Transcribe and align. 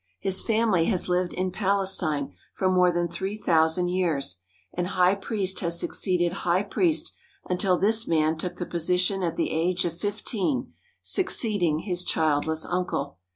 His 0.19 0.41
family 0.41 0.85
has 0.85 1.09
lived 1.09 1.31
in 1.31 1.51
Palestine 1.51 2.33
for 2.55 2.71
more 2.71 2.91
than 2.91 3.07
three 3.07 3.37
thousand 3.37 3.89
years, 3.89 4.39
and 4.73 4.87
high 4.87 5.13
priest 5.13 5.59
has 5.59 5.79
succeeded 5.79 6.37
high 6.41 6.63
priest 6.63 7.13
until 7.47 7.77
this 7.77 8.07
man 8.07 8.35
took 8.35 8.55
the 8.57 8.65
position 8.65 9.21
at 9.21 9.35
the 9.35 9.51
age 9.51 9.85
of 9.85 9.95
fifteen, 9.95 10.73
succeed 11.03 11.61
ing 11.61 11.79
his 11.81 12.03
childless 12.03 12.65
uncle. 12.65 13.19